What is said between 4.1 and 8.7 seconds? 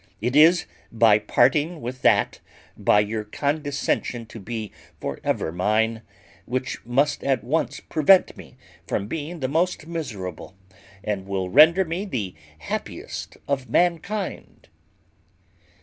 to be for ever mine, which must at once prevent me